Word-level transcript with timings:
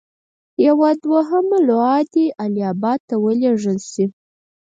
یوه 0.67 0.89
دوهمه 1.03 1.57
لواء 1.67 2.01
دې 2.13 2.25
اله 2.43 2.61
اباد 2.73 2.99
ته 3.09 3.15
ولېږل 3.23 3.77
شي. 3.91 4.05